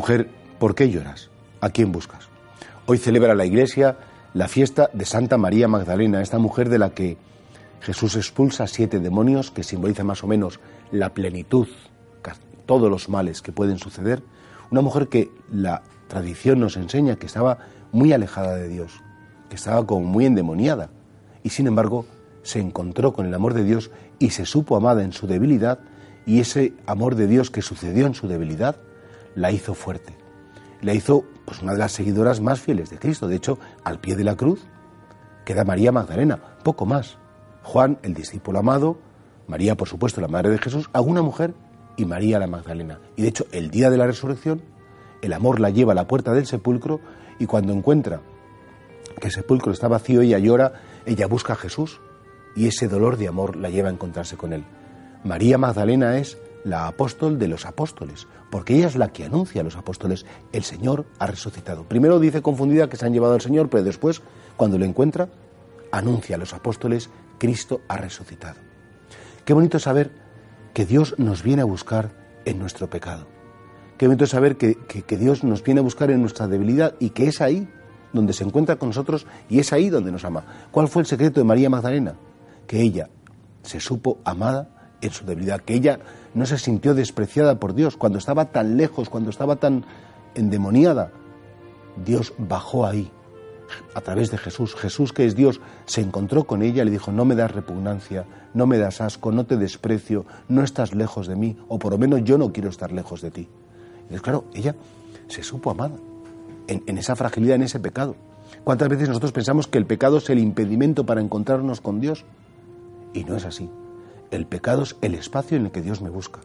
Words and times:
Mujer, 0.00 0.30
¿por 0.58 0.74
qué 0.74 0.88
lloras? 0.88 1.28
¿A 1.60 1.68
quién 1.68 1.92
buscas? 1.92 2.30
Hoy 2.86 2.96
celebra 2.96 3.34
la 3.34 3.44
Iglesia 3.44 3.98
la 4.32 4.48
fiesta 4.48 4.88
de 4.94 5.04
Santa 5.04 5.36
María 5.36 5.68
Magdalena, 5.68 6.22
esta 6.22 6.38
mujer 6.38 6.70
de 6.70 6.78
la 6.78 6.88
que 6.88 7.18
Jesús 7.82 8.16
expulsa 8.16 8.66
siete 8.66 8.98
demonios, 8.98 9.50
que 9.50 9.62
simboliza 9.62 10.02
más 10.02 10.24
o 10.24 10.26
menos 10.26 10.58
la 10.90 11.12
plenitud, 11.12 11.68
todos 12.64 12.90
los 12.90 13.10
males 13.10 13.42
que 13.42 13.52
pueden 13.52 13.76
suceder. 13.76 14.22
Una 14.70 14.80
mujer 14.80 15.08
que 15.08 15.30
la 15.52 15.82
tradición 16.08 16.60
nos 16.60 16.78
enseña 16.78 17.16
que 17.16 17.26
estaba 17.26 17.58
muy 17.92 18.14
alejada 18.14 18.56
de 18.56 18.68
Dios, 18.68 19.02
que 19.50 19.56
estaba 19.56 19.86
como 19.86 20.06
muy 20.06 20.24
endemoniada, 20.24 20.88
y 21.42 21.50
sin 21.50 21.66
embargo 21.66 22.06
se 22.42 22.58
encontró 22.58 23.12
con 23.12 23.26
el 23.26 23.34
amor 23.34 23.52
de 23.52 23.64
Dios 23.64 23.90
y 24.18 24.30
se 24.30 24.46
supo 24.46 24.76
amada 24.76 25.04
en 25.04 25.12
su 25.12 25.26
debilidad, 25.26 25.80
y 26.24 26.40
ese 26.40 26.72
amor 26.86 27.16
de 27.16 27.26
Dios 27.26 27.50
que 27.50 27.60
sucedió 27.60 28.06
en 28.06 28.14
su 28.14 28.28
debilidad 28.28 28.76
la 29.34 29.52
hizo 29.52 29.74
fuerte. 29.74 30.16
La 30.80 30.94
hizo 30.94 31.24
pues, 31.44 31.62
una 31.62 31.72
de 31.72 31.78
las 31.78 31.92
seguidoras 31.92 32.40
más 32.40 32.60
fieles 32.60 32.90
de 32.90 32.98
Cristo. 32.98 33.28
De 33.28 33.36
hecho, 33.36 33.58
al 33.84 34.00
pie 34.00 34.16
de 34.16 34.24
la 34.24 34.36
cruz 34.36 34.64
queda 35.44 35.64
María 35.64 35.92
Magdalena, 35.92 36.40
poco 36.62 36.86
más. 36.86 37.18
Juan, 37.62 37.98
el 38.02 38.14
discípulo 38.14 38.58
amado, 38.58 38.98
María, 39.46 39.76
por 39.76 39.88
supuesto, 39.88 40.20
la 40.20 40.28
madre 40.28 40.50
de 40.50 40.58
Jesús, 40.58 40.88
alguna 40.92 41.22
mujer 41.22 41.54
y 41.96 42.04
María 42.04 42.38
la 42.38 42.46
Magdalena. 42.46 43.00
Y 43.16 43.22
de 43.22 43.28
hecho, 43.28 43.46
el 43.52 43.70
día 43.70 43.90
de 43.90 43.98
la 43.98 44.06
resurrección, 44.06 44.62
el 45.22 45.32
amor 45.32 45.60
la 45.60 45.70
lleva 45.70 45.92
a 45.92 45.96
la 45.96 46.06
puerta 46.06 46.32
del 46.32 46.46
sepulcro 46.46 47.00
y 47.38 47.46
cuando 47.46 47.72
encuentra 47.72 48.20
que 49.20 49.26
el 49.26 49.32
sepulcro 49.32 49.72
está 49.72 49.88
vacío, 49.88 50.22
ella 50.22 50.38
llora, 50.38 50.72
ella 51.04 51.26
busca 51.26 51.52
a 51.54 51.56
Jesús 51.56 52.00
y 52.56 52.68
ese 52.68 52.88
dolor 52.88 53.16
de 53.16 53.28
amor 53.28 53.56
la 53.56 53.70
lleva 53.70 53.88
a 53.88 53.92
encontrarse 53.92 54.36
con 54.36 54.52
él. 54.52 54.64
María 55.24 55.58
Magdalena 55.58 56.16
es 56.18 56.38
la 56.64 56.86
apóstol 56.86 57.38
de 57.38 57.48
los 57.48 57.66
apóstoles, 57.66 58.26
porque 58.50 58.74
ella 58.74 58.86
es 58.86 58.96
la 58.96 59.12
que 59.12 59.24
anuncia 59.24 59.60
a 59.60 59.64
los 59.64 59.76
apóstoles, 59.76 60.26
el 60.52 60.62
Señor 60.64 61.06
ha 61.18 61.26
resucitado. 61.26 61.84
Primero 61.84 62.18
dice 62.18 62.42
confundida 62.42 62.88
que 62.88 62.96
se 62.96 63.06
han 63.06 63.12
llevado 63.12 63.34
al 63.34 63.40
Señor, 63.40 63.68
pero 63.68 63.84
después, 63.84 64.22
cuando 64.56 64.78
lo 64.78 64.84
encuentra, 64.84 65.28
anuncia 65.90 66.36
a 66.36 66.38
los 66.38 66.54
apóstoles, 66.54 67.10
Cristo 67.38 67.80
ha 67.88 67.96
resucitado. 67.96 68.60
Qué 69.44 69.54
bonito 69.54 69.78
saber 69.78 70.12
que 70.74 70.86
Dios 70.86 71.14
nos 71.18 71.42
viene 71.42 71.62
a 71.62 71.66
buscar 71.66 72.12
en 72.44 72.58
nuestro 72.58 72.88
pecado. 72.88 73.26
Qué 73.98 74.06
bonito 74.06 74.26
saber 74.26 74.56
que, 74.56 74.76
que 74.76 75.16
Dios 75.16 75.44
nos 75.44 75.62
viene 75.62 75.80
a 75.80 75.82
buscar 75.82 76.10
en 76.10 76.20
nuestra 76.20 76.46
debilidad 76.46 76.94
y 77.00 77.10
que 77.10 77.28
es 77.28 77.40
ahí 77.40 77.68
donde 78.12 78.32
se 78.32 78.44
encuentra 78.44 78.76
con 78.76 78.90
nosotros 78.90 79.26
y 79.48 79.58
es 79.58 79.72
ahí 79.72 79.90
donde 79.90 80.12
nos 80.12 80.24
ama. 80.24 80.44
¿Cuál 80.70 80.88
fue 80.88 81.02
el 81.02 81.06
secreto 81.06 81.40
de 81.40 81.44
María 81.44 81.70
Magdalena? 81.70 82.14
Que 82.66 82.80
ella 82.80 83.08
se 83.62 83.80
supo 83.80 84.18
amada 84.24 84.96
en 85.00 85.10
su 85.10 85.24
debilidad, 85.24 85.60
que 85.60 85.74
ella 85.74 86.00
no 86.34 86.46
se 86.46 86.58
sintió 86.58 86.94
despreciada 86.94 87.58
por 87.58 87.74
Dios 87.74 87.96
cuando 87.96 88.18
estaba 88.18 88.46
tan 88.46 88.76
lejos, 88.76 89.08
cuando 89.08 89.30
estaba 89.30 89.56
tan 89.56 89.84
endemoniada. 90.34 91.10
Dios 92.04 92.32
bajó 92.38 92.86
ahí 92.86 93.10
a 93.94 94.00
través 94.00 94.30
de 94.30 94.38
Jesús. 94.38 94.74
Jesús, 94.74 95.12
que 95.12 95.26
es 95.26 95.34
Dios, 95.34 95.60
se 95.86 96.00
encontró 96.00 96.44
con 96.44 96.62
ella 96.62 96.82
y 96.82 96.86
le 96.86 96.92
dijo, 96.92 97.12
no 97.12 97.24
me 97.24 97.34
das 97.34 97.52
repugnancia, 97.52 98.24
no 98.54 98.66
me 98.66 98.78
das 98.78 99.00
asco, 99.00 99.32
no 99.32 99.44
te 99.44 99.56
desprecio, 99.56 100.24
no 100.48 100.62
estás 100.62 100.94
lejos 100.94 101.26
de 101.26 101.36
mí, 101.36 101.56
o 101.68 101.78
por 101.78 101.92
lo 101.92 101.98
menos 101.98 102.22
yo 102.24 102.38
no 102.38 102.52
quiero 102.52 102.68
estar 102.68 102.92
lejos 102.92 103.20
de 103.22 103.30
ti. 103.30 103.48
Y 104.10 104.14
es 104.14 104.22
claro, 104.22 104.44
ella 104.54 104.74
se 105.28 105.42
supo 105.42 105.70
amada 105.70 105.96
en, 106.66 106.82
en 106.86 106.98
esa 106.98 107.16
fragilidad, 107.16 107.56
en 107.56 107.62
ese 107.62 107.80
pecado. 107.80 108.16
¿Cuántas 108.64 108.88
veces 108.88 109.08
nosotros 109.08 109.32
pensamos 109.32 109.66
que 109.66 109.78
el 109.78 109.86
pecado 109.86 110.18
es 110.18 110.28
el 110.30 110.38
impedimento 110.38 111.06
para 111.06 111.20
encontrarnos 111.20 111.80
con 111.80 112.00
Dios? 112.00 112.24
Y 113.14 113.24
no 113.24 113.36
es 113.36 113.44
así. 113.44 113.70
El 114.30 114.46
pecado 114.46 114.82
es 114.82 114.96
el 115.00 115.14
espacio 115.14 115.56
en 115.56 115.66
el 115.66 115.72
que 115.72 115.82
Dios 115.82 116.02
me 116.02 116.10
busca. 116.10 116.40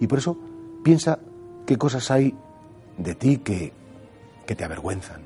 Y 0.00 0.06
por 0.06 0.18
eso 0.18 0.36
piensa 0.82 1.18
qué 1.66 1.76
cosas 1.76 2.10
hay 2.10 2.34
de 2.96 3.14
ti 3.14 3.38
que, 3.38 3.72
que 4.46 4.54
te 4.54 4.64
avergüenzan, 4.64 5.22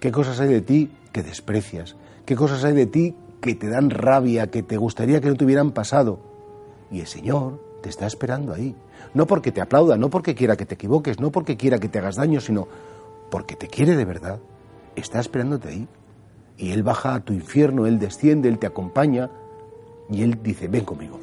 qué 0.00 0.12
cosas 0.12 0.40
hay 0.40 0.48
de 0.48 0.60
ti 0.60 0.90
que 1.12 1.22
desprecias, 1.22 1.96
qué 2.24 2.36
cosas 2.36 2.64
hay 2.64 2.74
de 2.74 2.86
ti 2.86 3.14
que 3.40 3.54
te 3.54 3.68
dan 3.68 3.90
rabia, 3.90 4.50
que 4.50 4.62
te 4.62 4.76
gustaría 4.76 5.20
que 5.20 5.28
no 5.28 5.36
te 5.36 5.44
hubieran 5.44 5.72
pasado. 5.72 6.20
Y 6.90 7.00
el 7.00 7.06
Señor 7.06 7.60
te 7.82 7.88
está 7.88 8.06
esperando 8.06 8.52
ahí. 8.52 8.74
No 9.14 9.26
porque 9.26 9.52
te 9.52 9.60
aplauda, 9.60 9.96
no 9.96 10.10
porque 10.10 10.34
quiera 10.34 10.56
que 10.56 10.66
te 10.66 10.74
equivoques, 10.74 11.20
no 11.20 11.30
porque 11.30 11.56
quiera 11.56 11.78
que 11.78 11.88
te 11.88 11.98
hagas 11.98 12.16
daño, 12.16 12.40
sino 12.40 12.68
porque 13.30 13.56
te 13.56 13.68
quiere 13.68 13.96
de 13.96 14.04
verdad. 14.04 14.40
Está 14.96 15.20
esperándote 15.20 15.68
ahí. 15.68 15.88
Y 16.56 16.72
Él 16.72 16.82
baja 16.82 17.14
a 17.14 17.20
tu 17.20 17.32
infierno, 17.32 17.86
Él 17.86 17.98
desciende, 17.98 18.48
Él 18.48 18.58
te 18.58 18.66
acompaña, 18.66 19.30
y 20.10 20.22
él 20.22 20.38
dice, 20.42 20.68
ven 20.68 20.84
conmigo, 20.84 21.20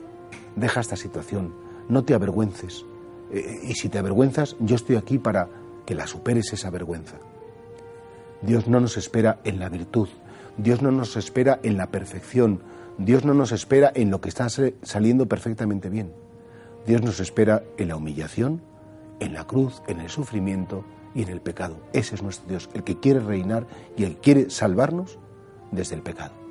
deja 0.56 0.80
esta 0.80 0.96
situación, 0.96 1.54
no 1.90 2.04
te 2.04 2.14
avergüences. 2.14 2.86
Eh, 3.32 3.60
y 3.64 3.74
si 3.74 3.90
te 3.90 3.98
avergüenzas, 3.98 4.56
yo 4.60 4.76
estoy 4.76 4.96
aquí 4.96 5.18
para 5.18 5.50
que 5.86 5.96
la 5.96 6.08
superes 6.08 6.54
esa 6.54 6.70
vergüenza. 6.70 7.18
Dios 8.42 8.68
no 8.68 8.80
nos 8.80 8.98
espera 8.98 9.40
en 9.44 9.60
la 9.60 9.70
virtud, 9.70 10.10
Dios 10.58 10.82
no 10.82 10.92
nos 10.92 11.16
espera 11.18 11.60
en 11.64 11.78
la 11.78 11.88
perfección, 11.88 12.62
Dios 12.98 13.26
no 13.26 13.34
nos 13.34 13.52
espera 13.52 13.92
en 13.94 14.10
lo 14.10 14.22
que 14.22 14.30
está 14.30 14.48
saliendo 14.50 15.28
perfectamente 15.28 15.90
bien. 15.90 16.14
Dios 16.86 17.02
nos 17.02 17.20
espera 17.20 17.64
en 17.78 17.88
la 17.88 17.96
humillación, 17.96 18.62
en 19.20 19.34
la 19.34 19.46
cruz, 19.46 19.82
en 19.88 20.00
el 20.00 20.10
sufrimiento 20.10 20.86
y 21.14 21.24
en 21.24 21.30
el 21.30 21.42
pecado. 21.42 21.78
Ese 21.94 22.16
es 22.16 22.22
nuestro 22.22 22.48
Dios, 22.48 22.70
el 22.74 22.84
que 22.84 23.00
quiere 23.00 23.20
reinar 23.20 23.66
y 23.98 24.04
el 24.04 24.16
que 24.16 24.22
quiere 24.22 24.50
salvarnos 24.50 25.18
desde 25.72 25.96
el 25.96 26.04
pecado. 26.04 26.45